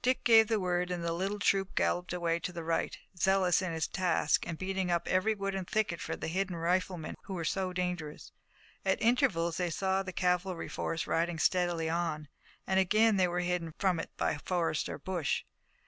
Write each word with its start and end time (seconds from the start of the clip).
Dick 0.00 0.24
gave 0.24 0.48
the 0.48 0.58
word 0.58 0.90
and 0.90 1.04
the 1.04 1.12
little 1.12 1.38
troop 1.38 1.74
galloped 1.74 2.14
away 2.14 2.38
to 2.40 2.52
the 2.54 2.64
right, 2.64 2.96
zealous 3.18 3.60
in 3.60 3.70
its 3.74 3.86
task 3.86 4.46
and 4.48 4.56
beating 4.56 4.90
up 4.90 5.06
every 5.06 5.34
wood 5.34 5.54
and 5.54 5.68
thicket 5.68 6.00
for 6.00 6.16
the 6.16 6.26
hidden 6.28 6.56
riflemen 6.56 7.14
who 7.24 7.34
were 7.34 7.44
so 7.44 7.70
dangerous. 7.70 8.32
At 8.86 8.98
intervals 9.02 9.58
they 9.58 9.68
saw 9.68 10.02
the 10.02 10.10
cavalry 10.10 10.68
force 10.70 11.06
riding 11.06 11.38
steadily 11.38 11.90
on, 11.90 12.28
and 12.66 12.80
again 12.80 13.18
they 13.18 13.28
were 13.28 13.40
hidden 13.40 13.74
from 13.78 14.00
it 14.00 14.08
by 14.16 14.38
forest 14.38 14.88
or 14.88 14.96
bush. 14.98 15.44